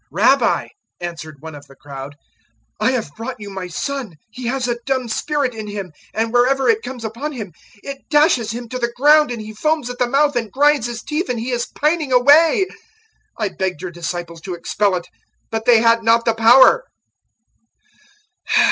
[0.01, 0.67] 009:017 "Rabbi,"
[0.99, 2.15] answered one of the crowd,
[2.79, 4.15] "I have brought you my son.
[4.31, 8.09] He has a dumb spirit in him; 009:018 and wherever it comes upon him, it
[8.09, 11.29] dashes him to the ground, and he foams at the mouth and grinds his teeth,
[11.29, 12.65] and he is pining away.
[13.37, 15.07] I begged your disciples to expel it,
[15.51, 16.83] but they had not the power."